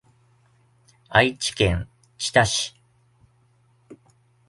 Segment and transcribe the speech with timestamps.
[1.09, 2.75] 愛知県知多市